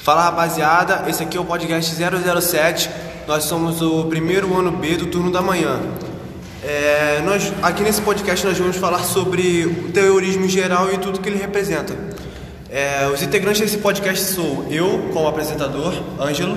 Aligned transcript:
Fala 0.00 0.22
rapaziada, 0.24 1.04
esse 1.08 1.22
aqui 1.22 1.36
é 1.36 1.40
o 1.40 1.44
podcast 1.44 1.94
007. 1.94 2.90
Nós 3.26 3.44
somos 3.44 3.82
o 3.82 4.04
primeiro 4.06 4.58
ano 4.58 4.72
B 4.72 4.96
do 4.96 5.06
turno 5.06 5.30
da 5.30 5.42
manhã. 5.42 5.78
É, 6.64 7.20
nós, 7.24 7.52
aqui 7.62 7.82
nesse 7.82 8.00
podcast 8.02 8.46
nós 8.46 8.58
vamos 8.58 8.76
falar 8.76 9.00
sobre 9.00 9.64
o 9.66 9.92
terrorismo 9.92 10.44
em 10.46 10.48
geral 10.48 10.92
e 10.92 10.98
tudo 10.98 11.20
que 11.20 11.28
ele 11.28 11.38
representa. 11.38 11.94
É, 12.70 13.06
os 13.12 13.22
integrantes 13.22 13.60
desse 13.60 13.78
podcast 13.78 14.24
sou 14.32 14.66
eu, 14.70 15.10
como 15.12 15.26
apresentador, 15.28 15.92
Ângelo, 16.18 16.56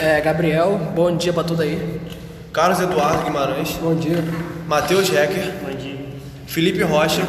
É, 0.00 0.20
Gabriel, 0.20 0.78
bom 0.94 1.14
dia 1.16 1.32
pra 1.32 1.44
tudo 1.44 1.62
aí. 1.62 2.00
Carlos 2.52 2.80
Eduardo 2.80 3.24
Guimarães, 3.24 3.72
Bom 3.80 3.94
dia. 3.94 4.24
Matheus 4.66 5.08
Hecker, 5.10 5.52
Felipe 6.46 6.82
Rocha, 6.82 7.22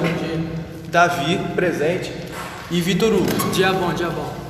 Davi, 0.89 1.37
presente, 1.55 2.11
e 2.71 2.79
Vitor 2.81 3.11
Hugo. 3.13 3.51
Dia 3.53 3.73
bom, 3.73 3.93
dia 3.93 4.09
bom. 4.09 4.46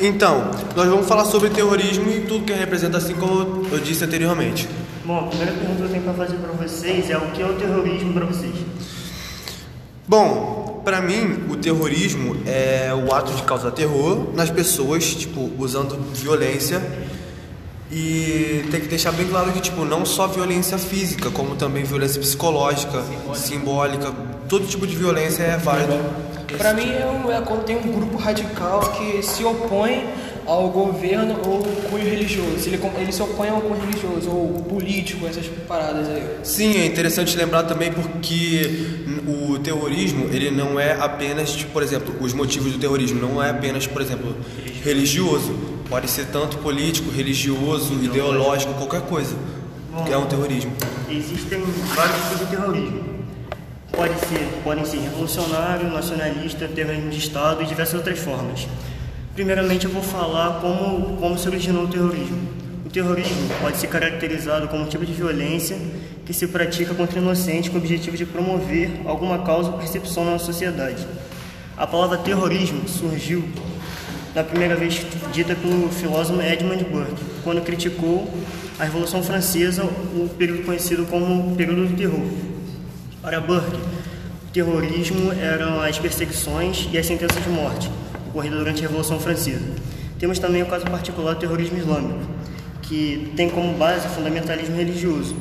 Então, 0.00 0.50
nós 0.76 0.88
vamos 0.88 1.08
falar 1.08 1.24
sobre 1.24 1.50
terrorismo 1.50 2.08
e 2.10 2.20
tudo 2.20 2.44
que 2.44 2.52
representa, 2.52 2.98
assim 2.98 3.14
como 3.14 3.66
eu 3.70 3.80
disse 3.80 4.04
anteriormente. 4.04 4.68
Bom, 5.04 5.18
a 5.18 5.22
primeira 5.22 5.52
pergunta 5.52 5.76
que 5.76 5.82
eu 5.82 5.88
tenho 5.88 6.02
para 6.02 6.14
fazer 6.14 6.36
para 6.36 6.52
vocês 6.52 7.10
é 7.10 7.16
o 7.16 7.30
que 7.32 7.42
é 7.42 7.46
o 7.46 7.54
terrorismo 7.54 8.12
para 8.12 8.26
vocês? 8.26 8.54
Bom, 10.06 10.82
pra 10.84 11.00
mim, 11.00 11.46
o 11.50 11.56
terrorismo 11.56 12.36
é 12.46 12.92
o 12.94 13.12
ato 13.12 13.32
de 13.32 13.42
causar 13.42 13.72
terror 13.72 14.28
nas 14.34 14.50
pessoas, 14.50 15.04
tipo, 15.04 15.50
usando 15.58 15.98
violência. 16.14 16.80
E 17.90 18.66
tem 18.70 18.80
que 18.80 18.86
deixar 18.86 19.12
bem 19.12 19.26
claro 19.26 19.50
que, 19.50 19.60
tipo, 19.60 19.84
não 19.84 20.06
só 20.06 20.28
violência 20.28 20.78
física, 20.78 21.30
como 21.30 21.56
também 21.56 21.82
violência 21.82 22.20
psicológica, 22.20 23.02
simbólica, 23.34 24.12
todo 24.48 24.66
tipo 24.66 24.86
de 24.86 24.94
violência 24.94 25.42
é 25.42 25.56
válido. 25.56 26.27
Pra 26.56 26.72
mim 26.74 26.90
é, 26.90 27.04
um- 27.06 27.30
é 27.30 27.40
quando 27.42 27.64
tem 27.64 27.76
um 27.76 27.92
grupo 27.92 28.16
radical 28.16 28.80
que 28.92 29.22
se 29.22 29.44
opõe 29.44 30.04
ao 30.46 30.70
governo 30.70 31.36
ou 31.46 31.62
cunho 31.90 32.04
religioso. 32.08 32.66
Ele, 32.66 32.80
ele 32.98 33.12
se 33.12 33.22
opõe 33.22 33.48
ao 33.50 33.60
cunho 33.60 33.80
religioso 33.80 34.30
ou 34.30 34.62
político, 34.68 35.26
essas 35.26 35.46
paradas 35.68 36.08
aí. 36.08 36.22
Sim, 36.42 36.76
é 36.78 36.86
interessante 36.86 37.36
lembrar 37.36 37.64
também 37.64 37.92
porque 37.92 38.86
o 39.26 39.58
terrorismo, 39.58 40.26
ele 40.32 40.50
não 40.50 40.80
é 40.80 40.92
apenas, 40.98 41.50
tipo, 41.52 41.70
por 41.72 41.82
exemplo, 41.82 42.14
os 42.20 42.32
motivos 42.32 42.72
do 42.72 42.78
terrorismo 42.78 43.20
não 43.20 43.42
é 43.42 43.50
apenas, 43.50 43.86
por 43.86 44.00
exemplo, 44.00 44.34
religioso. 44.82 45.54
Pode 45.88 46.10
ser 46.10 46.26
tanto 46.26 46.58
político, 46.58 47.10
religioso, 47.10 47.92
ideológico, 47.94 48.72
qualquer 48.74 49.02
coisa. 49.02 49.34
Que 50.06 50.12
é 50.12 50.16
um 50.18 50.26
terrorismo. 50.26 50.72
Existem 51.10 51.60
vários 51.94 52.16
tipos 52.22 52.38
de 52.40 52.46
terrorismo. 52.56 53.17
Pode 53.92 54.14
ser, 54.20 54.60
podem 54.62 54.84
ser 54.84 54.98
revolucionário, 54.98 55.90
nacionalista, 55.90 56.68
terrorismo 56.68 57.10
de 57.10 57.18
Estado 57.18 57.62
e 57.62 57.66
diversas 57.66 57.94
outras 57.94 58.18
formas. 58.18 58.68
Primeiramente, 59.34 59.86
eu 59.86 59.90
vou 59.90 60.02
falar 60.02 60.60
como, 60.60 61.16
como 61.16 61.38
se 61.38 61.48
originou 61.48 61.84
o 61.84 61.88
terrorismo. 61.88 62.38
O 62.84 62.90
terrorismo 62.90 63.48
pode 63.60 63.76
ser 63.76 63.88
caracterizado 63.88 64.68
como 64.68 64.84
um 64.84 64.86
tipo 64.86 65.04
de 65.04 65.12
violência 65.12 65.76
que 66.24 66.32
se 66.32 66.46
pratica 66.46 66.94
contra 66.94 67.18
inocentes 67.18 67.70
com 67.70 67.76
o 67.76 67.78
objetivo 67.78 68.16
de 68.16 68.24
promover 68.24 68.90
alguma 69.04 69.38
causa 69.40 69.70
ou 69.70 69.78
percepção 69.78 70.24
na 70.24 70.38
sociedade. 70.38 71.06
A 71.76 71.86
palavra 71.86 72.18
terrorismo 72.18 72.88
surgiu 72.88 73.44
na 74.34 74.44
primeira 74.44 74.76
vez 74.76 75.04
dita 75.32 75.54
pelo 75.54 75.88
filósofo 75.88 76.40
Edmund 76.40 76.84
Burke, 76.84 77.22
quando 77.42 77.62
criticou 77.62 78.32
a 78.78 78.84
Revolução 78.84 79.22
Francesa, 79.22 79.82
o 79.84 80.28
período 80.38 80.64
conhecido 80.64 81.06
como 81.06 81.56
período 81.56 81.86
do 81.86 81.96
terror. 81.96 82.57
Para 83.28 83.42
Burke, 83.42 83.76
o 83.76 84.52
terrorismo 84.54 85.30
eram 85.34 85.82
as 85.82 85.98
perseguições 85.98 86.88
e 86.90 86.96
as 86.96 87.04
sentenças 87.04 87.44
de 87.44 87.50
morte 87.50 87.90
ocorridas 88.30 88.58
durante 88.58 88.78
a 88.78 88.88
Revolução 88.88 89.20
Francesa. 89.20 89.66
Temos 90.18 90.38
também 90.38 90.62
o 90.62 90.66
caso 90.66 90.86
particular 90.86 91.34
do 91.34 91.38
terrorismo 91.38 91.76
islâmico, 91.76 92.20
que 92.80 93.30
tem 93.36 93.50
como 93.50 93.76
base 93.76 94.06
o 94.06 94.10
fundamentalismo 94.12 94.74
religioso, 94.74 95.36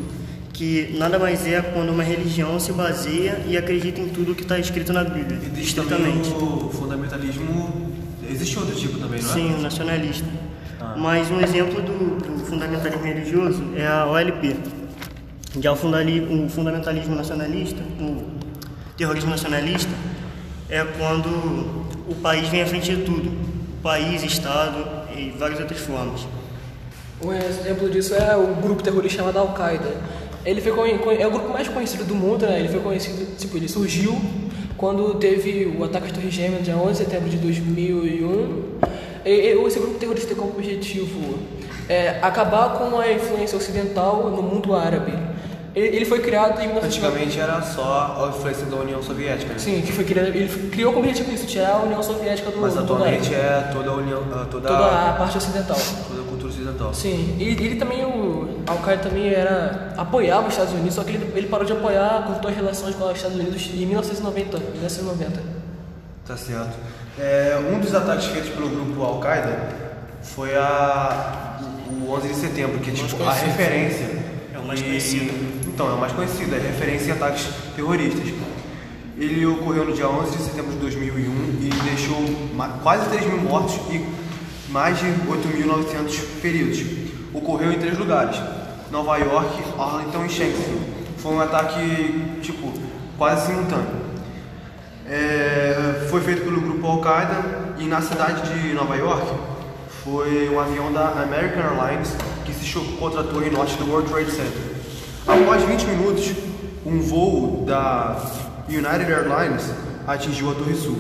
que 0.52 0.98
nada 0.98 1.18
mais 1.18 1.48
é 1.48 1.62
quando 1.62 1.88
uma 1.88 2.04
religião 2.04 2.60
se 2.60 2.74
baseia 2.74 3.42
e 3.48 3.56
acredita 3.56 4.02
em 4.02 4.10
tudo 4.10 4.36
que 4.36 4.42
está 4.42 4.60
escrito 4.60 4.92
na 4.92 5.06
Bíblia, 5.06 5.40
estritamente. 5.58 6.28
o 6.32 6.70
fundamentalismo. 6.70 7.96
Existe 8.30 8.60
outro 8.60 8.76
tipo 8.76 9.00
também, 9.00 9.22
não 9.22 9.30
é? 9.30 9.34
Sim, 9.34 9.54
o 9.54 9.62
nacionalista. 9.62 10.28
Mas 10.98 11.32
um 11.32 11.40
exemplo 11.40 11.82
do, 11.82 12.18
do 12.18 12.46
fundamentalismo 12.46 13.06
religioso 13.06 13.64
é 13.78 13.88
a 13.88 14.06
OLP. 14.06 14.58
Já 15.60 15.74
o, 15.74 15.76
o 15.76 16.50
fundamentalismo 16.50 17.16
nacionalista, 17.16 17.82
o 18.00 18.24
terrorismo 18.96 19.30
nacionalista, 19.30 19.92
é 20.70 20.84
quando 20.98 21.28
o 22.08 22.16
país 22.22 22.48
vem 22.50 22.62
à 22.62 22.66
frente 22.66 22.96
de 22.96 23.04
tudo. 23.04 23.32
País, 23.82 24.24
Estado 24.24 24.86
e 25.16 25.30
várias 25.38 25.60
outras 25.60 25.80
formas. 25.80 26.28
Um 27.24 27.34
exemplo 27.34 27.90
disso 27.90 28.14
é 28.14 28.36
o 28.36 28.56
grupo 28.56 28.84
terrorista 28.84 29.20
chamado 29.20 29.40
Al-Qaeda. 29.40 29.96
Ele 30.46 30.62
foi 30.62 30.72
é 31.20 31.28
o 31.28 31.32
grupo 31.32 31.50
mais 31.50 31.68
conhecido 31.68 32.04
do 32.04 32.14
mundo, 32.14 32.46
né? 32.46 32.60
Ele 32.60 32.70
foi 32.70 32.80
conhecido, 32.80 33.36
tipo, 33.38 33.58
ele 33.58 33.68
surgiu 33.68 34.20
quando 34.78 35.16
teve 35.16 35.76
o 35.78 35.84
ataque 35.84 36.08
às 36.08 36.12
Torres 36.12 36.34
Gêmeas, 36.34 36.64
dia 36.64 36.78
11 36.78 36.92
de 36.92 36.98
setembro 36.98 37.30
de 37.30 37.38
2001. 37.38 38.64
E, 39.26 39.30
e 39.30 39.66
esse 39.66 39.80
grupo 39.80 39.98
terrorista 39.98 40.28
tem 40.28 40.38
como 40.38 40.52
objetivo 40.52 41.40
é, 41.90 42.20
acabar 42.22 42.78
com 42.78 43.00
a 43.00 43.12
influência 43.12 43.58
ocidental 43.58 44.30
no 44.30 44.44
mundo 44.44 44.76
árabe. 44.76 45.14
Ele, 45.78 45.96
ele 45.98 46.06
foi 46.06 46.20
criado 46.22 46.60
em 46.60 46.68
1990. 46.70 46.86
Antigamente 46.88 47.40
era 47.40 47.62
só 47.62 48.24
a 48.26 48.36
influência 48.36 48.66
da 48.66 48.78
União 48.78 49.04
Soviética, 49.04 49.54
né? 49.54 49.60
Sim, 49.60 49.82
que 49.86 49.92
foi 49.92 50.04
criado, 50.06 50.28
ele 50.28 50.70
criou 50.70 50.92
como 50.92 51.06
objetivo 51.08 51.32
isso, 51.36 51.46
tirar 51.46 51.74
a 51.76 51.78
União 51.84 52.02
Soviética 52.02 52.50
do 52.50 52.60
Mas 52.60 52.74
do 52.74 52.80
atualmente 52.80 53.36
árabe. 53.36 53.36
é 53.36 53.70
toda 53.74 53.90
a 53.92 53.94
União. 53.94 54.24
ah, 54.34 54.48
Toda, 54.50 54.68
toda 54.68 55.10
a 55.10 55.14
parte 55.14 55.38
ocidental. 55.38 55.78
toda 56.08 56.22
a 56.22 56.24
cultura 56.24 56.50
ocidental. 56.52 56.94
Sim, 56.96 57.36
ele, 57.40 57.64
ele 57.64 57.76
também, 57.76 58.04
o 58.04 58.62
Al-Qaeda 58.66 59.04
também 59.04 59.30
era, 59.32 59.94
apoiava 59.98 60.48
os 60.48 60.54
Estados 60.54 60.74
Unidos, 60.74 60.96
só 60.96 61.04
que 61.04 61.12
ele, 61.12 61.32
ele 61.36 61.48
parou 61.48 61.64
de 61.66 61.74
apoiar, 61.74 62.24
cortou 62.26 62.50
as 62.50 62.56
relações 62.56 62.96
com 62.96 63.06
os 63.06 63.16
Estados 63.16 63.38
Unidos 63.38 63.70
em 63.72 63.86
1990. 63.86 64.58
1990. 64.58 65.42
Tá 66.26 66.36
certo. 66.36 66.76
É, 67.20 67.58
um 67.72 67.80
dos 67.80 67.94
ataques 67.94 68.26
feitos 68.26 68.50
pelo 68.50 68.68
grupo 68.70 69.04
Al-Qaeda 69.04 69.60
foi 70.24 70.56
a, 70.56 71.60
o 71.92 72.12
11 72.14 72.28
de 72.30 72.36
setembro, 72.36 72.80
que 72.80 72.90
é 72.90 72.94
tipo 72.94 73.24
a 73.24 73.32
referência. 73.34 74.26
É 74.54 74.58
o 74.60 74.64
mais 74.66 74.80
E- 74.80 74.84
conhecido. 74.84 75.47
Então, 75.78 75.92
é 75.92 75.94
o 75.94 76.00
mais 76.00 76.12
conhecido, 76.12 76.56
é 76.56 76.58
referência 76.58 77.10
em 77.10 77.12
ataques 77.12 77.50
terroristas. 77.76 78.34
Ele 79.16 79.46
ocorreu 79.46 79.86
no 79.86 79.94
dia 79.94 80.10
11 80.10 80.36
de 80.36 80.44
setembro 80.44 80.72
de 80.72 80.80
2001 80.80 81.32
e 81.62 81.70
deixou 81.84 82.18
quase 82.82 83.08
3 83.10 83.28
mil 83.28 83.44
mortos 83.44 83.76
e 83.92 84.04
mais 84.72 84.98
de 84.98 85.06
8.900 85.06 86.14
feridos. 86.42 86.84
Ocorreu 87.32 87.72
em 87.72 87.78
três 87.78 87.96
lugares: 87.96 88.42
Nova 88.90 89.18
York, 89.18 89.64
Arlington 89.78 90.26
e 90.26 90.30
Shanksville. 90.30 90.82
Foi 91.20 91.34
um 91.34 91.42
ataque, 91.42 92.40
tipo, 92.42 92.74
quase 93.16 93.46
simultâneo. 93.46 94.02
É, 95.06 96.08
foi 96.10 96.22
feito 96.22 96.42
pelo 96.42 96.60
grupo 96.60 96.88
Al-Qaeda 96.88 97.76
e 97.78 97.84
na 97.84 98.02
cidade 98.02 98.52
de 98.52 98.74
Nova 98.74 98.96
York 98.96 99.28
foi 100.04 100.50
um 100.50 100.60
avião 100.60 100.92
da 100.92 101.22
American 101.22 101.62
Airlines 101.62 102.16
que 102.46 102.52
se 102.52 102.66
chocou 102.66 102.98
contra 102.98 103.22
a 103.22 103.24
torre 103.26 103.52
norte 103.52 103.76
do 103.76 103.88
World 103.88 104.10
Trade 104.10 104.32
Center. 104.32 104.77
Após 105.28 105.62
20 105.64 105.84
minutos, 105.88 106.32
um 106.86 107.02
voo 107.02 107.66
da 107.66 108.16
United 108.70 109.12
Airlines 109.12 109.70
atingiu 110.08 110.52
a 110.52 110.56
Torre 110.56 110.74
Sul. 110.74 110.98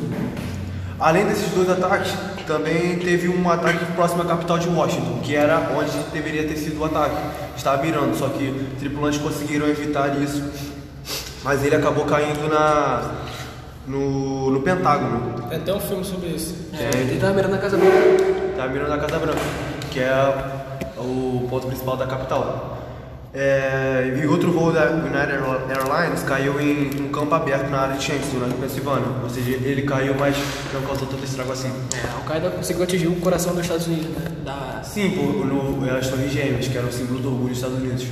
Além 1.00 1.26
desses 1.26 1.50
dois 1.52 1.70
ataques, 1.70 2.14
também 2.46 3.00
teve 3.00 3.30
um 3.30 3.50
ataque 3.50 3.86
próximo 3.94 4.24
à 4.24 4.26
capital 4.26 4.60
de 4.60 4.68
Washington, 4.68 5.22
que 5.24 5.34
era 5.34 5.72
onde 5.78 5.92
deveria 6.12 6.46
ter 6.46 6.58
sido 6.58 6.82
o 6.82 6.86
ataque. 6.86 7.16
Estava 7.56 7.82
mirando, 7.82 8.18
só 8.18 8.28
que 8.28 8.68
tripulantes 8.80 9.20
conseguiram 9.20 9.66
evitar 9.68 10.22
isso, 10.22 10.44
mas 11.44 11.64
ele 11.64 11.76
acabou 11.76 12.04
caindo 12.04 12.50
na, 12.50 13.12
no, 13.88 14.52
no 14.52 14.62
Pentágono. 14.62 15.42
Tem 15.48 15.58
até 15.58 15.74
um 15.74 15.80
filme 15.80 16.04
sobre 16.04 16.28
isso. 16.30 16.54
É, 16.74 16.98
ele 16.98 17.18
tava 17.18 17.34
mirando 17.34 17.52
na 17.52 17.59
Casa 17.59 17.78
Branca. 17.78 18.24
Estava 18.50 18.74
mirando 18.74 18.90
na 18.90 18.97
Casa 18.97 19.20
Branca, 19.20 19.40
que 19.90 20.02
é 20.02 20.34
o 20.97 21.47
ponto 21.50 21.68
principal 21.68 21.96
da 21.96 22.06
capital. 22.06 22.77
É, 23.39 24.19
e 24.19 24.25
outro 24.25 24.51
voo 24.51 24.72
da 24.72 24.89
United 24.89 25.37
Airlines 25.69 26.23
caiu 26.23 26.59
em 26.59 26.89
um 27.03 27.09
campo 27.09 27.35
aberto 27.35 27.69
na 27.69 27.81
área 27.81 27.95
de 27.95 28.03
Shanksville, 28.03 28.47
na 28.47 28.55
Pensilvânia. 28.55 29.05
Ou 29.22 29.29
seja, 29.29 29.51
ele 29.51 29.84
caiu, 29.84 30.16
mas 30.17 30.35
não 30.73 30.81
causou 30.81 31.07
tanto 31.07 31.23
estrago 31.23 31.51
assim. 31.51 31.72
É, 31.93 32.16
Al-Qaeda 32.16 32.49
conseguiu 32.49 32.84
atingir 32.84 33.07
o 33.07 33.16
coração 33.17 33.53
dos 33.53 33.61
Estados 33.61 33.85
Unidos, 33.85 34.07
né? 34.07 34.31
Da... 34.43 34.81
Sim, 34.84 35.11
por, 35.11 35.45
no, 35.45 35.95
as 35.95 36.07
Torres 36.07 36.31
Gêmeas, 36.31 36.67
que 36.67 36.75
era 36.75 36.87
o 36.87 36.91
símbolo 36.91 37.19
do 37.19 37.28
orgulho 37.28 37.49
dos 37.49 37.57
Estados 37.57 37.78
Unidos. 37.78 38.07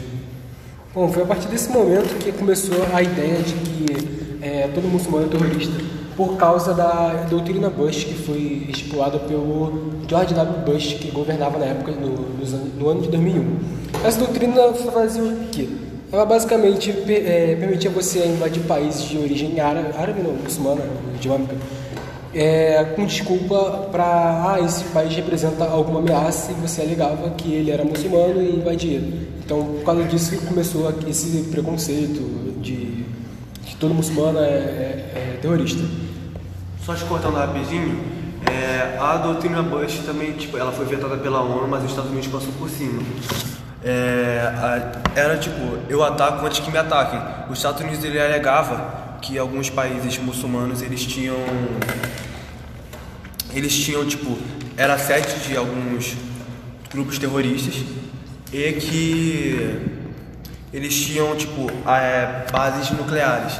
Bom, 0.93 1.11
foi 1.11 1.23
a 1.23 1.25
partir 1.25 1.47
desse 1.47 1.71
momento 1.71 2.15
que 2.19 2.31
começou 2.31 2.85
a 2.93 3.01
ideia 3.01 3.41
de 3.41 3.53
que 3.53 4.37
é, 4.43 4.67
todo 4.67 4.87
muçulmano 4.87 5.25
é 5.25 5.29
terrorista, 5.29 5.73
por 6.15 6.37
causa 6.37 6.73
da 6.73 7.25
doutrina 7.29 7.69
Bush, 7.69 8.05
que 8.05 8.13
foi 8.13 8.67
estipulada 8.69 9.19
pelo 9.19 9.91
George 10.07 10.33
W. 10.33 10.65
Bush, 10.65 10.93
que 10.93 11.11
governava 11.11 11.57
na 11.59 11.65
época, 11.65 11.91
no, 11.91 12.15
no 12.79 12.89
ano 12.89 13.01
de 13.01 13.09
2001. 13.09 13.57
Essa 14.03 14.19
doutrina 14.19 14.73
fazia 14.73 15.23
o 15.23 15.47
quê? 15.51 15.67
Ela 16.11 16.25
basicamente 16.25 16.91
é, 17.09 17.55
permitia 17.59 17.89
você 17.89 18.25
invadir 18.25 18.63
países 18.63 19.03
de 19.03 19.17
origem 19.17 19.59
árabe, 19.59 19.89
árabe 19.97 20.21
não, 20.21 20.31
muçulmana, 20.31 20.81
islâmica, 21.19 21.55
é, 22.33 22.83
com 22.95 23.05
desculpa 23.05 23.89
para 23.91 24.53
ah, 24.53 24.61
esse 24.61 24.83
país 24.85 25.13
representa 25.15 25.65
alguma 25.65 25.99
ameaça 25.99 26.51
e 26.51 26.55
você 26.55 26.81
alegava 26.81 27.29
que 27.31 27.51
ele 27.53 27.71
era 27.71 27.83
muçulmano 27.83 28.41
e 28.41 28.55
invadia. 28.55 29.01
Então, 29.43 29.63
por 29.63 29.83
causa 29.83 30.03
disso 30.03 30.37
começou 30.45 30.93
esse 31.07 31.43
preconceito 31.51 32.21
de 32.61 33.05
que 33.65 33.75
todo 33.77 33.93
muçulmano 33.93 34.39
é, 34.39 34.43
é, 34.43 35.11
é 35.15 35.39
terrorista. 35.41 35.81
Só 36.85 36.93
te 36.93 37.03
cortando 37.05 37.35
rapidinho, 37.35 38.03
é, 38.51 38.97
a 38.99 39.17
doutrina 39.17 39.63
Bush 39.63 39.99
também, 40.05 40.33
tipo, 40.33 40.55
ela 40.57 40.71
foi 40.71 40.85
vetada 40.85 41.17
pela 41.17 41.41
ONU, 41.41 41.67
mas 41.67 41.83
os 41.83 41.89
Estados 41.89 42.11
Unidos 42.11 42.27
passou 42.29 42.51
por 42.59 42.69
cima. 42.69 43.01
É, 43.83 44.51
a- 44.55 45.01
era 45.19 45.37
tipo, 45.37 45.79
eu 45.89 46.03
ataco 46.03 46.45
antes 46.45 46.59
que 46.59 46.69
me 46.71 46.77
ataquem. 46.77 47.19
Os 47.49 47.57
Estados 47.57 47.81
Unidos 47.81 48.03
ele 48.03 48.19
alegava 48.19 49.17
que 49.21 49.37
alguns 49.37 49.69
países 49.69 50.17
muçulmanos 50.19 50.81
eles 50.83 51.03
tinham 51.05 51.35
eles 53.53 53.73
tinham 53.73 54.05
tipo 54.05 54.37
era 54.77 54.97
sede 54.97 55.39
de 55.47 55.55
alguns 55.55 56.13
grupos 56.91 57.17
terroristas 57.17 57.75
e 58.51 58.73
que 58.73 59.79
eles 60.73 60.93
tinham 60.95 61.35
tipo 61.35 61.67
é, 61.89 62.45
bases 62.51 62.91
nucleares. 62.91 63.59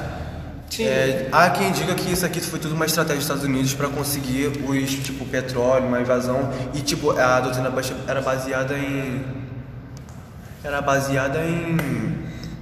É, 0.83 1.27
há 1.31 1.50
quem 1.50 1.72
diga 1.72 1.94
que 1.95 2.12
isso 2.12 2.25
aqui 2.25 2.39
foi 2.42 2.60
tudo 2.60 2.75
uma 2.75 2.86
estratégia 2.86 3.16
dos 3.18 3.24
Estados 3.25 3.44
Unidos 3.44 3.74
para 3.74 3.88
conseguir 3.89 4.48
os 4.68 4.89
tipo 4.95 5.25
petróleo, 5.25 5.88
uma 5.88 6.01
invasão 6.01 6.51
e 6.74 6.81
tipo 6.81 7.12
a 7.12 7.39
doutrina 7.39 7.69
Bush 7.69 7.94
era 8.07 8.22
baseada 8.22 8.77
em 8.77 9.24
era 10.63 10.81
baseada 10.81 11.39
em 11.45 11.77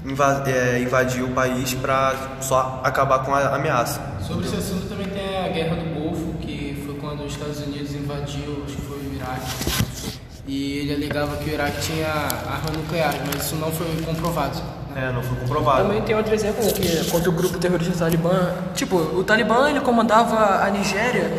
inva- 0.05 0.43
é, 0.45 0.79
invadir 0.81 1.23
o 1.23 1.29
país 1.29 1.73
para 1.73 2.13
só 2.41 2.81
acabar 2.83 3.19
com 3.19 3.33
a 3.33 3.55
ameaça. 3.55 4.01
Sobre 4.21 4.45
esse 4.45 4.57
assunto 4.57 4.87
também 4.89 5.07
tem 5.07 5.37
a 5.45 5.47
Guerra 5.49 5.75
do 5.77 5.99
Golfo, 5.99 6.33
que 6.41 6.81
foi 6.85 6.95
quando 6.95 7.23
os 7.25 7.31
Estados 7.31 7.59
Unidos 7.61 7.93
invadiu, 7.93 8.63
acho 8.65 8.75
que 8.75 8.81
foi 8.81 8.97
o 8.97 9.13
Iraque. 9.15 10.13
E 10.45 10.79
ele 10.79 10.93
alegava 10.95 11.37
que 11.37 11.49
o 11.49 11.53
Iraque 11.53 11.81
tinha 11.81 12.07
arma 12.09 12.71
nuclear, 12.75 13.13
mas 13.25 13.45
isso 13.45 13.55
não 13.55 13.71
foi 13.71 13.87
comprovado. 14.05 14.61
É, 14.95 15.11
não 15.11 15.21
foi 15.23 15.37
comprovado. 15.37 15.83
Também 15.83 16.01
tem 16.03 16.15
outro 16.15 16.33
exemplo, 16.33 16.63
né, 16.63 16.71
que 16.71 16.87
é 16.87 17.03
contra 17.09 17.29
o 17.29 17.33
grupo 17.33 17.57
terrorista 17.57 17.93
Talibã. 17.97 18.53
Tipo, 18.75 18.97
o 18.97 19.23
Talibã 19.23 19.69
ele 19.69 19.79
comandava 19.81 20.63
a 20.63 20.69
Nigéria, 20.69 21.31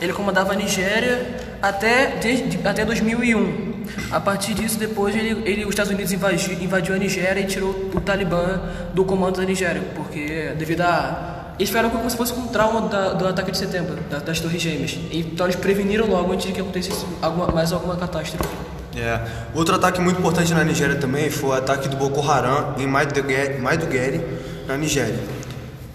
ele 0.00 0.12
comandava 0.12 0.52
a 0.52 0.56
Nigéria 0.56 1.26
até, 1.60 2.16
desde, 2.22 2.58
até 2.66 2.84
2001. 2.84 3.72
A 4.10 4.20
partir 4.20 4.54
disso, 4.54 4.78
depois 4.78 5.14
ele, 5.14 5.42
ele- 5.44 5.64
os 5.64 5.70
Estados 5.70 5.92
Unidos 5.92 6.12
invadiu, 6.12 6.52
invadiu 6.60 6.94
a 6.94 6.98
Nigéria 6.98 7.40
e 7.40 7.46
tirou 7.46 7.70
o 7.94 8.00
Talibã 8.00 8.60
do 8.94 9.04
comando 9.04 9.38
da 9.40 9.44
Nigéria, 9.44 9.82
porque 9.94 10.52
devido 10.56 10.82
a 10.82 11.28
eles 11.58 11.68
ficaram 11.68 11.90
como 11.90 12.08
se 12.08 12.16
fosse 12.16 12.32
um 12.32 12.46
trauma 12.48 12.88
da- 12.88 13.12
do 13.12 13.26
ataque 13.28 13.50
de 13.52 13.58
setembro, 13.58 13.96
da- 14.10 14.18
das 14.18 14.40
Torres 14.40 14.60
Gêmeas. 14.62 14.98
Então 15.12 15.46
eles 15.46 15.54
preveniram 15.56 16.06
logo 16.06 16.32
antes 16.32 16.46
de 16.46 16.52
que 16.52 16.60
acontecesse 16.60 17.04
alguma- 17.20 17.48
mais 17.48 17.72
alguma 17.72 17.94
catástrofe. 17.96 18.48
É. 18.96 19.20
Outro 19.54 19.74
ataque 19.74 20.00
muito 20.00 20.18
importante 20.18 20.52
na 20.52 20.62
Nigéria 20.64 20.96
também 20.96 21.30
foi 21.30 21.50
o 21.50 21.52
ataque 21.52 21.88
do 21.88 21.96
Boko 21.96 22.20
Haram 22.28 22.74
em 22.78 22.86
Maiduguri, 22.86 24.20
na 24.68 24.76
Nigéria, 24.76 25.18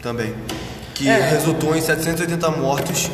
também, 0.01 0.33
que 0.93 1.07
É. 1.07 1.29
resultou 1.29 1.75
em 1.75 1.81
780 1.81 2.49
mortos 2.51 3.09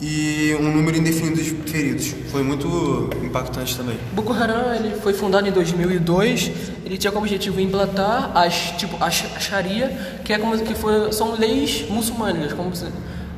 e 0.00 0.56
um 0.60 0.70
número 0.72 0.96
indefinido 0.96 1.42
de 1.42 1.50
feridos. 1.68 2.14
Foi 2.30 2.42
muito 2.44 3.10
impactante 3.22 3.76
também. 3.76 3.96
Boko 4.12 4.32
Haram 4.32 4.72
ele 4.74 4.94
foi 5.00 5.12
fundado 5.12 5.48
em 5.48 5.50
2002. 5.50 6.52
Ele 6.84 6.96
tinha 6.96 7.10
como 7.10 7.24
objetivo 7.24 7.60
implantar 7.60 8.30
as 8.36 8.54
tipo 8.78 8.96
a 9.02 9.10
sh- 9.10 9.26
a 9.36 9.40
Sharia, 9.40 10.20
que 10.24 10.32
é 10.32 10.38
como 10.38 10.56
que 10.58 10.74
foi, 10.76 11.10
são 11.12 11.34
leis 11.36 11.84
muçulmanas, 11.90 12.52
como 12.52 12.70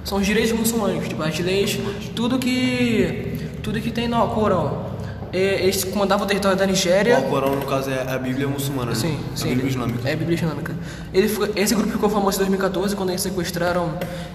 são 0.05 0.19
os 0.19 0.26
direitos 0.26 0.53
muçulmanos, 0.53 1.09
tipo 1.09 1.23
as 1.23 1.38
leis, 1.38 1.79
tudo 2.15 2.38
que 2.38 3.49
tudo 3.62 3.81
que 3.81 3.91
tem 3.91 4.06
no 4.09 4.29
Corão. 4.29 4.90
É, 5.32 5.62
Eles 5.62 5.85
comandavam 5.85 6.25
o 6.25 6.29
território 6.29 6.56
da 6.56 6.67
Nigéria. 6.67 7.19
O 7.21 7.29
Corão, 7.29 7.55
no 7.56 7.67
caso, 7.67 7.91
é 7.91 8.12
a 8.12 8.19
Bíblia 8.19 8.49
muçulmana, 8.49 8.91
né? 8.91 8.97
Sim, 8.97 9.19
a 9.32 9.37
sim. 9.37 9.49
Bíblia 9.50 9.69
islâmica. 9.69 10.09
É 10.09 10.12
a 10.12 10.17
Bíblia 10.17 10.35
Islâmica. 10.37 10.75
Ele 11.15 11.31
esse 11.56 11.75
grupo 11.75 11.93
ficou 11.93 12.09
famoso 12.11 12.37
em 12.37 12.41
2014 12.41 12.97
quando 12.97 13.11
eles 13.11 13.21
sequestraram 13.23 13.93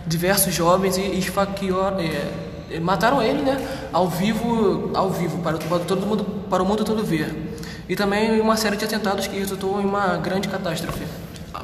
diversos 0.07 0.53
jovens 0.53 0.97
e 0.97 1.01
esfaquearam, 1.19 1.97
é, 1.99 2.79
mataram 2.79 3.21
ele, 3.21 3.41
né? 3.41 3.59
Ao 3.91 4.07
vivo, 4.07 4.91
ao 4.93 5.09
vivo 5.09 5.39
para, 5.39 5.57
para 5.57 5.79
todo 5.79 6.05
mundo, 6.05 6.23
para 6.49 6.63
o 6.63 6.65
mundo 6.65 6.83
todo 6.85 7.03
ver. 7.03 7.53
E 7.89 7.95
também 7.95 8.39
uma 8.39 8.55
série 8.57 8.77
de 8.77 8.85
atentados 8.85 9.27
que 9.27 9.37
resultou 9.37 9.79
em 9.81 9.85
uma 9.85 10.17
grande 10.17 10.47
catástrofe 10.47 11.03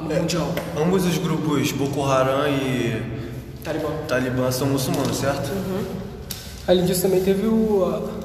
mundial. 0.00 0.48
Ambos 0.76 1.04
os 1.06 1.16
grupos, 1.18 1.72
Boko 1.72 2.04
Haram 2.04 2.46
e 2.48 3.02
Talibã. 3.64 3.88
Talibã, 4.06 4.50
são 4.50 4.66
muçulmanos, 4.68 5.16
certo? 5.16 5.50
Além 6.66 6.84
disso, 6.84 7.02
também 7.02 7.20
teve 7.22 7.46
o 7.46 7.84
a- 7.84 8.21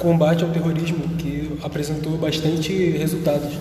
combate 0.00 0.44
ao 0.44 0.50
terrorismo, 0.50 1.08
que 1.16 1.58
apresentou 1.62 2.12
bastante 2.16 2.72
resultados. 2.90 3.52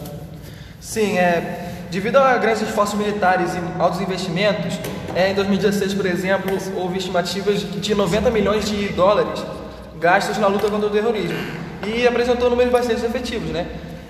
Sim, 0.80 1.18
é, 1.18 1.86
devido 1.92 2.18
a 2.18 2.38
grandes 2.38 2.62
esforços 2.64 2.98
militares 2.98 3.52
e 3.56 3.82
altos 3.82 4.02
investimentos, 4.02 4.78
é, 5.16 5.32
em 5.32 5.36
2016, 5.36 5.94
por 5.94 6.06
exemplo, 6.06 6.52
houve 6.76 6.98
estimativas 6.98 7.60
de 7.82 7.96
90 7.96 8.30
milhões 8.32 8.68
de 8.70 8.88
dólares 8.90 9.44
gastos 10.00 10.38
na 10.38 10.48
luta 10.48 10.70
contra 10.70 10.88
o 10.88 10.90
terrorismo 10.90 11.38
e 11.88 12.06
apresentou 12.08 12.50
números 12.50 12.72
bastante 12.72 13.06
efetivos, 13.06 13.50
né? 13.50 13.66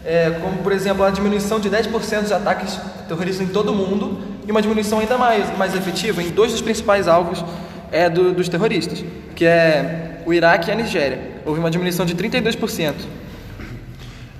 É, 0.06 0.32
como, 0.42 0.58
por 0.58 0.72
exemplo, 0.72 1.04
a 1.04 1.10
diminuição 1.12 1.60
de 1.60 1.70
10% 1.70 2.26
de 2.26 2.34
ataques 2.34 2.78
terroristas 3.08 3.48
em 3.48 3.52
todo 3.52 3.72
o 3.72 3.76
mundo 3.76 4.20
e 4.46 4.52
uma 4.52 4.62
diminuição 4.62 5.00
ainda 5.00 5.18
mais, 5.18 5.56
mais 5.58 5.74
efetiva 5.76 6.22
em 6.22 6.30
dois 6.30 6.52
dos 6.52 6.62
principais 6.62 7.08
alvos 7.08 7.44
é, 7.92 8.10
do- 8.10 8.34
dos 8.34 8.50
terroristas, 8.50 9.04
que 9.36 9.46
é 9.46 10.13
o 10.26 10.34
Iraque 10.34 10.70
e 10.70 10.72
a 10.72 10.76
Nigéria. 10.76 11.42
Houve 11.46 11.60
uma 11.60 11.70
diminuição 11.72 12.06
de 12.06 12.16
32%. 12.16 12.94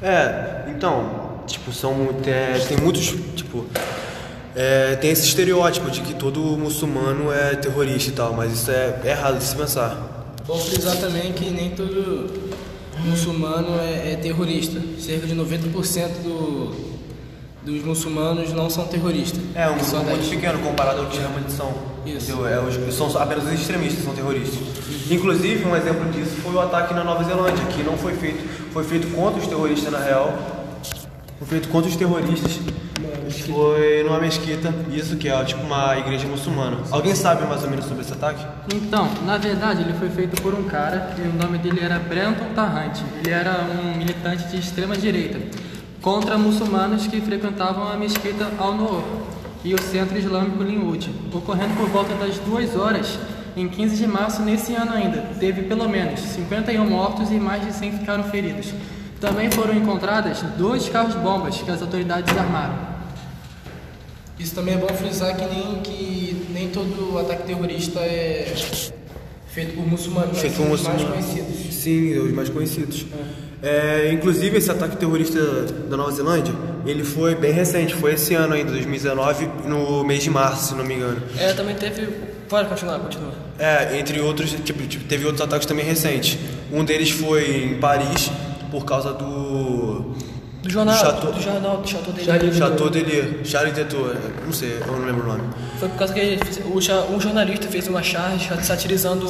É, 0.02 0.66
então, 0.68 1.42
tipo, 1.48 1.72
são 1.72 2.10
é, 2.26 2.60
tem 2.68 2.78
muitos, 2.78 3.16
tipo, 3.36 3.66
é, 4.56 4.96
tem 4.96 5.12
esse 5.12 5.26
estereótipo 5.26 5.90
de 5.90 6.02
que 6.02 6.14
todo 6.14 6.40
muçulmano 6.58 7.32
é 7.32 7.56
terrorista 7.56 8.10
e 8.10 8.14
tal, 8.14 8.34
mas 8.34 8.52
isso 8.54 8.70
é, 8.70 9.00
é 9.04 9.10
errado 9.12 9.38
de 9.38 9.44
se 9.44 9.56
pensar. 9.56 10.36
Bom 10.46 10.58
frisar 10.58 10.98
também 10.98 11.32
que 11.32 11.50
nem 11.50 11.70
todo 11.70 12.30
muçulmano 13.06 13.80
é, 13.80 14.14
é 14.14 14.16
terrorista. 14.22 14.80
Cerca 15.00 15.26
de 15.26 15.36
90% 15.36 16.08
do, 16.24 16.93
dos 17.66 17.84
muçulmanos 17.84 18.52
não 18.52 18.70
são 18.70 18.86
terroristas. 18.86 19.40
É 19.56 19.70
um 19.70 19.76
grupo 19.76 19.96
muito 19.98 20.18
10. 20.18 20.28
pequeno 20.28 20.60
comparado 20.60 21.00
ao 21.00 21.06
que 21.08 21.18
realmente 21.18 21.52
são. 21.52 21.74
Isso. 22.06 22.32
entendeu? 22.32 22.48
É, 22.48 22.60
os, 22.60 22.94
são 22.94 23.22
apenas 23.22 23.46
os 23.46 23.54
extremistas 23.54 24.00
que 24.00 24.06
são 24.06 24.14
terroristas. 24.14 24.60
Inclusive, 25.10 25.66
um 25.66 25.76
exemplo 25.76 26.10
disso 26.12 26.36
foi 26.42 26.54
o 26.54 26.60
ataque 26.60 26.94
na 26.94 27.04
Nova 27.04 27.24
Zelândia, 27.24 27.64
que 27.66 27.84
não 27.84 27.98
foi 27.98 28.14
feito, 28.14 28.44
foi 28.74 28.84
feito 28.84 29.08
contra 29.16 29.40
os 29.40 29.48
terroristas 29.48 29.92
na 29.92 30.00
real. 30.00 30.34
Foi 31.40 31.48
feito 31.48 31.70
contra 31.70 31.90
os 31.90 31.96
terroristas. 31.96 32.60
Foi 33.48 34.04
numa 34.04 34.20
mesquita, 34.20 34.74
isso 34.92 35.16
que 35.16 35.28
é 35.28 35.44
tipo 35.44 35.64
uma 35.64 35.98
igreja 35.98 36.28
muçulmana. 36.28 36.78
Alguém 36.92 37.16
sabe 37.16 37.46
mais 37.48 37.64
ou 37.64 37.70
menos 37.70 37.86
sobre 37.86 38.02
esse 38.02 38.14
ataque? 38.14 38.46
Então, 38.74 39.10
na 39.26 39.38
verdade, 39.38 39.82
ele 39.82 39.94
foi 39.94 40.10
feito 40.10 40.42
por 40.42 40.54
um 40.54 40.64
cara 40.64 41.16
e 41.18 41.28
o 41.28 41.34
nome 41.34 41.58
dele 41.58 41.80
era 41.82 41.98
Brenton 42.00 42.54
Tarrant. 42.54 43.00
Ele 43.24 43.34
era 43.34 43.62
um 43.64 43.98
militante 43.98 44.48
de 44.48 44.58
extrema 44.58 44.96
direita 44.96 45.40
contra 46.04 46.38
muçulmanos 46.38 47.08
que 47.08 47.20
frequentavam 47.22 47.88
a 47.88 47.96
mesquita 47.96 48.52
Al-Noor 48.60 49.02
e 49.64 49.74
o 49.74 49.82
centro 49.82 50.18
islâmico 50.18 50.62
Linwood, 50.62 51.10
ocorrendo 51.34 51.74
por 51.76 51.88
volta 51.88 52.14
das 52.16 52.38
duas 52.40 52.76
horas 52.76 53.18
em 53.56 53.70
15 53.70 53.96
de 53.96 54.06
março 54.06 54.42
nesse 54.42 54.76
ano 54.76 54.92
ainda. 54.94 55.22
Teve 55.40 55.64
pelo 55.64 55.88
menos 55.88 56.20
51 56.20 56.86
mortos 56.90 57.32
e 57.32 57.36
mais 57.36 57.66
de 57.66 57.72
100 57.74 58.00
ficaram 58.00 58.24
feridos. 58.26 58.74
Também 59.22 59.50
foram 59.50 59.74
encontradas 59.74 60.42
dois 60.58 60.90
carros-bombas 60.90 61.62
que 61.62 61.72
as 61.72 61.82
autoridades 61.82 62.38
armaram. 62.38 62.78
Isso 64.38 64.54
também 64.54 64.74
é 64.74 64.78
bom 64.78 64.88
frisar 64.90 65.38
que 65.38 65.46
nem, 65.46 65.80
que 65.82 66.48
nem 66.52 66.68
todo 66.68 67.18
ataque 67.18 67.44
terrorista 67.44 68.02
é 68.02 68.54
feito 69.48 69.76
por 69.76 69.88
muçulmanos, 69.88 70.32
mas 70.34 70.42
Feito 70.42 70.58
por 70.58 70.70
os 70.70 70.82
mais 70.82 71.02
muçulmanos. 71.02 71.26
conhecidos. 71.30 71.74
Sim, 71.74 72.18
os 72.18 72.34
mais 72.34 72.50
conhecidos. 72.50 73.06
É, 73.14 73.53
inclusive, 74.12 74.58
esse 74.58 74.70
ataque 74.70 74.98
terrorista 74.98 75.40
da 75.90 75.96
Nova 75.96 76.12
Zelândia, 76.12 76.54
ele 76.86 77.04
foi 77.04 77.34
bem 77.34 77.52
recente, 77.54 77.96
foi 77.96 78.14
esse 78.14 78.34
ano 78.36 78.54
ainda, 78.54 78.72
2019, 78.72 79.50
no 79.66 80.04
mês 80.04 80.22
de 80.24 80.30
março, 80.30 80.70
se 80.70 80.76
não 80.76 80.84
me 80.84 80.96
engano. 80.96 81.22
É, 81.38 81.54
também 81.54 81.76
teve. 81.76 82.08
Pode 82.50 82.68
continuar, 82.68 83.00
continua. 83.00 83.32
É, 83.58 83.98
entre 83.98 84.20
outros, 84.20 84.52
tipo, 84.52 84.86
tipo, 84.86 85.06
teve 85.06 85.26
outros 85.26 85.42
ataques 85.42 85.66
também 85.66 85.86
recentes. 85.86 86.38
Um 86.72 86.84
deles 86.84 87.10
foi 87.10 87.64
em 87.64 87.80
Paris, 87.80 88.30
por 88.70 88.84
causa 88.86 89.14
do... 89.14 90.14
Do 90.62 90.70
jornal, 90.70 90.96
Chateau- 90.96 91.32
do 91.32 91.42
jornal, 91.42 91.78
do 91.78 91.90
Chateau 91.90 92.14
dele. 92.14 92.26
Charlie- 92.26 92.54
Chateau 92.54 92.90
dele, 92.90 93.40
Charles 93.44 93.78
Hebdo, 93.78 94.16
não 94.46 94.54
sei, 94.54 94.78
eu 94.80 94.88
não 94.88 95.06
lembro 95.06 95.24
o 95.24 95.28
nome. 95.28 95.42
Foi 95.78 95.90
por 95.90 95.98
causa 95.98 96.14
que 96.14 96.20
ele 96.22 96.40
o 96.66 96.78
um 97.16 97.20
jornalista 97.20 97.68
fez 97.68 97.88
uma 97.90 98.02
charge 98.02 98.50
satirizando 98.62 99.28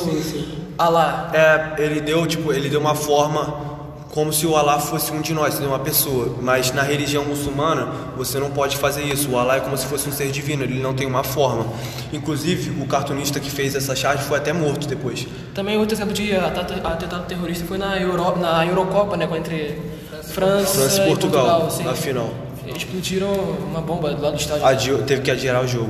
Alá. 0.78 1.32
É, 1.34 1.82
ele 1.84 2.02
deu, 2.02 2.26
tipo, 2.28 2.54
ele 2.54 2.70
deu 2.70 2.80
uma 2.80 2.94
forma 2.94 3.83
como 4.14 4.32
se 4.32 4.46
o 4.46 4.56
Alá 4.56 4.78
fosse 4.80 5.12
um 5.12 5.22
de 5.22 5.34
nós, 5.34 5.58
uma 5.60 5.80
pessoa. 5.80 6.36
Mas 6.40 6.72
na 6.72 6.84
religião 6.84 7.26
muçulmana, 7.26 7.88
você 8.16 8.38
não 8.38 8.52
pode 8.52 8.78
fazer 8.78 9.02
isso. 9.02 9.32
O 9.32 9.40
Alá 9.40 9.58
é 9.58 9.60
como 9.60 9.76
se 9.76 9.88
fosse 9.88 10.08
um 10.08 10.12
ser 10.12 10.30
divino, 10.30 10.64
ele 10.64 10.80
não 10.80 10.94
tem 10.94 11.08
uma 11.08 11.24
forma. 11.24 11.66
Inclusive, 12.14 12.80
o 12.80 12.86
cartunista 12.86 13.40
que 13.40 13.50
fez 13.50 13.74
essa 13.74 13.96
charge 13.96 14.24
foi 14.26 14.38
até 14.38 14.54
morto 14.54 14.88
depois. 14.88 15.26
Também 15.56 15.78
outro 15.80 15.96
exemplo 15.96 16.14
de 16.14 16.32
atentado 16.36 17.26
terrorista 17.26 17.66
foi 17.66 17.80
na, 17.80 17.98
Euro, 18.00 18.38
na 18.40 18.64
Eurocopa, 18.64 19.18
né? 19.18 19.28
Entre 19.36 19.82
França, 20.22 20.76
França 20.76 21.04
e 21.04 21.08
Portugal, 21.08 21.46
Portugal 21.62 21.72
sim. 21.72 21.84
na 21.84 21.96
final. 21.96 22.30
Explodiram 22.68 23.32
uma 23.68 23.82
bomba 23.82 24.12
do 24.14 24.22
lado 24.22 24.36
do 24.36 24.40
estádio. 24.40 24.64
Adiou- 24.66 25.02
teve 25.02 25.22
que 25.24 25.32
adiar 25.32 25.64
o 25.64 25.68
jogo. 25.68 25.90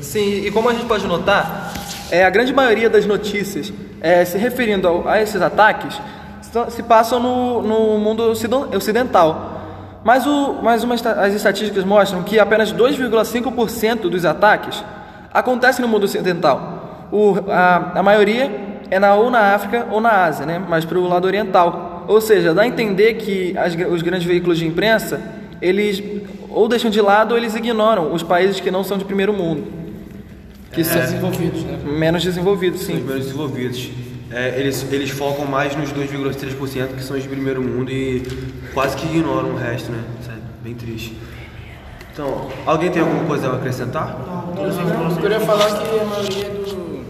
Sim, 0.00 0.46
e 0.46 0.50
como 0.50 0.70
a 0.70 0.72
gente 0.72 0.86
pode 0.86 1.06
notar, 1.06 1.74
é, 2.10 2.24
a 2.24 2.30
grande 2.30 2.50
maioria 2.52 2.88
das 2.88 3.04
notícias 3.04 3.70
é, 4.00 4.24
se 4.24 4.38
referindo 4.38 4.88
ao- 4.88 5.06
a 5.06 5.20
esses 5.20 5.40
ataques 5.40 6.00
se 6.70 6.82
passam 6.82 7.18
no, 7.20 7.62
no 7.62 7.98
mundo 7.98 8.22
ociden- 8.24 8.66
ocidental. 8.76 9.60
Mas, 10.04 10.26
o, 10.26 10.54
mas 10.62 10.82
uma 10.84 10.94
as 10.94 11.32
estatísticas 11.34 11.84
mostram 11.84 12.22
que 12.22 12.38
apenas 12.38 12.72
2,5% 12.72 14.08
dos 14.08 14.24
ataques 14.24 14.82
acontecem 15.32 15.82
no 15.84 15.88
mundo 15.88 16.04
ocidental. 16.04 17.08
O, 17.12 17.34
a, 17.48 17.92
a 18.00 18.02
maioria 18.02 18.50
é 18.90 18.98
na, 18.98 19.14
ou 19.14 19.30
na 19.30 19.54
África 19.54 19.86
ou 19.90 20.00
na 20.00 20.24
Ásia, 20.24 20.44
né? 20.44 20.60
mas 20.68 20.84
para 20.84 20.98
o 20.98 21.06
lado 21.08 21.24
oriental. 21.26 22.04
Ou 22.08 22.20
seja, 22.20 22.52
dá 22.52 22.62
a 22.62 22.66
entender 22.66 23.14
que 23.14 23.56
as 23.56 23.74
os 23.74 24.02
grandes 24.02 24.26
veículos 24.26 24.58
de 24.58 24.66
imprensa, 24.66 25.20
eles 25.60 26.02
ou 26.50 26.66
deixam 26.68 26.90
de 26.90 27.00
lado 27.00 27.32
ou 27.32 27.38
eles 27.38 27.54
ignoram 27.54 28.12
os 28.12 28.22
países 28.22 28.58
que 28.60 28.70
não 28.70 28.82
são 28.82 28.98
de 28.98 29.04
primeiro 29.04 29.32
mundo. 29.32 29.64
Que 30.72 30.82
são 30.82 31.00
desenvolvidos, 31.00 31.62
né? 31.64 31.78
menos 31.84 32.22
desenvolvidos, 32.24 32.80
Os 32.80 32.86
sim. 32.86 32.94
menos 32.94 33.26
desenvolvidos. 33.26 33.90
É, 34.32 34.58
eles, 34.58 34.82
eles 34.90 35.10
focam 35.10 35.44
mais 35.44 35.76
nos 35.76 35.92
2,3% 35.92 36.96
que 36.96 37.04
são 37.04 37.16
os 37.16 37.22
de 37.22 37.28
primeiro 37.28 37.62
mundo 37.62 37.90
e 37.90 38.22
quase 38.72 38.96
que 38.96 39.04
ignoram 39.06 39.50
o 39.50 39.56
resto, 39.56 39.92
né? 39.92 40.02
Isso 40.20 40.30
é 40.30 40.36
bem 40.64 40.74
triste. 40.74 41.14
Então, 42.12 42.50
alguém 42.64 42.90
tem 42.90 43.02
alguma 43.02 43.24
coisa 43.26 43.48
a 43.48 43.56
acrescentar? 43.56 44.16
Eu 44.56 45.16
queria 45.16 45.40
falar 45.40 45.66
que 45.66 46.00
a 46.00 46.04
maioria 46.04 46.48
do, 46.48 47.04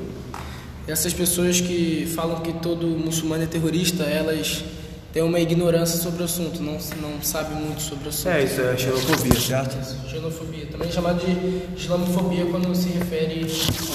dessas 0.84 1.12
pessoas 1.12 1.60
que 1.60 2.10
falam 2.12 2.40
que 2.40 2.52
todo 2.54 2.86
muçulmano 2.86 3.44
é 3.44 3.46
terrorista, 3.46 4.02
elas 4.02 4.64
têm 5.12 5.22
uma 5.22 5.38
ignorância 5.38 5.98
sobre 6.00 6.22
o 6.22 6.24
assunto, 6.24 6.60
não, 6.60 6.78
não 7.00 7.22
sabem 7.22 7.56
muito 7.56 7.82
sobre 7.82 8.06
o 8.06 8.08
assunto. 8.08 8.28
É, 8.30 8.42
isso 8.42 8.60
é 8.60 8.76
xenofobia, 8.76 9.40
certo? 9.40 10.08
Xenofobia, 10.08 10.66
também 10.66 10.88
é 10.88 10.92
chamado 10.92 11.20
de 11.24 11.80
islamofobia 11.80 12.46
quando 12.46 12.74
se 12.74 12.88
refere 12.88 13.46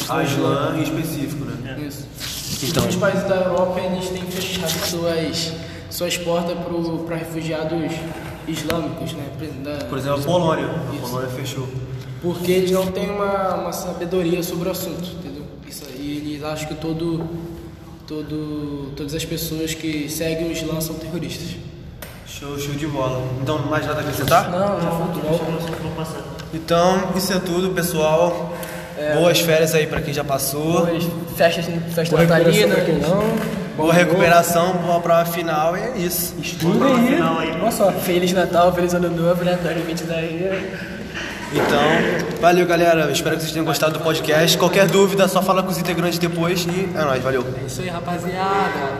A 0.07 0.23
Islã 0.23 0.75
em 0.77 0.83
específico, 0.83 1.43
né? 1.43 1.77
Isso. 1.85 2.36
Então. 2.63 2.83
Muitos 2.83 2.99
países 2.99 3.23
da 3.27 3.35
Europa 3.35 3.79
eles 3.79 4.09
têm 4.09 4.23
fechado 4.23 4.69
suas, 4.87 5.53
suas 5.89 6.17
portas 6.17 6.55
para 7.05 7.15
refugiados 7.17 7.91
islâmicos, 8.47 9.13
né? 9.13 9.25
Da- 9.63 9.85
Por 9.85 9.97
exemplo, 9.97 10.19
a 10.21 10.23
Polônia. 10.23 10.65
A 10.67 10.99
Polônia 11.01 11.29
fechou. 11.29 11.67
porque 12.21 12.51
eles 12.51 12.71
não 12.71 12.87
têm 12.87 13.09
uma, 13.09 13.55
uma 13.55 13.71
sabedoria 13.71 14.41
sobre 14.41 14.69
o 14.69 14.71
assunto, 14.71 15.03
entendeu? 15.19 15.43
Isso 15.67 15.83
aí, 15.87 16.23
eles 16.25 16.43
acham 16.43 16.67
que 16.69 16.75
todo, 16.75 17.25
todo, 18.07 18.91
todas 18.95 19.13
as 19.13 19.23
pessoas 19.25 19.73
que 19.73 20.09
seguem 20.09 20.47
o 20.47 20.51
Islã 20.51 20.79
são 20.81 20.95
terroristas. 20.95 21.55
Show, 22.25 22.57
show 22.59 22.73
de 22.75 22.87
bola. 22.87 23.21
Então, 23.41 23.59
mais 23.67 23.85
nada 23.85 23.99
a 23.99 24.01
acrescentar? 24.01 24.49
Não, 24.51 24.81
já 24.81 24.91
foi 24.91 25.07
tudo. 25.13 26.37
Então, 26.53 27.11
isso 27.15 27.33
é 27.33 27.39
tudo, 27.39 27.69
pessoal. 27.73 28.53
Boas 29.15 29.39
férias 29.39 29.73
aí 29.75 29.85
pra 29.87 30.01
quem 30.01 30.13
já 30.13 30.23
passou. 30.23 30.85
Depois, 30.85 31.07
festas, 31.35 31.65
festa 31.93 32.15
Boa 32.15 32.21
recuperação 32.21 32.67
natalina. 32.67 32.75
pra 32.75 32.83
quem 32.83 32.95
não. 32.95 33.67
Boa 33.77 33.93
recuperação, 33.93 34.73
boa 34.77 34.99
prova 34.99 35.25
final 35.25 35.77
e 35.77 35.81
é 35.81 35.97
isso. 35.97 36.33
Estuda 36.41 36.85
aí. 36.85 37.07
Final 37.15 37.39
aí. 37.39 37.51
Olha 37.61 37.71
só. 37.71 37.91
Feliz 37.91 38.33
Natal, 38.33 38.73
Feliz 38.73 38.93
Ano 38.93 39.09
Novo, 39.09 39.43
né? 39.43 39.57
2020 39.61 40.03
daí. 40.05 40.71
Então, 41.53 42.37
valeu 42.41 42.65
galera. 42.65 43.09
Espero 43.11 43.35
que 43.35 43.41
vocês 43.43 43.53
tenham 43.53 43.65
gostado 43.65 43.93
do 43.93 43.99
podcast. 43.99 44.57
Qualquer 44.57 44.87
dúvida, 44.87 45.27
só 45.27 45.41
fala 45.41 45.61
com 45.63 45.69
os 45.69 45.77
integrantes 45.77 46.17
depois 46.19 46.65
e 46.65 46.89
é 46.93 47.01
nóis, 47.03 47.21
valeu. 47.23 47.45
É 47.63 47.65
isso 47.67 47.81
aí, 47.81 47.87
rapaziada. 47.87 48.95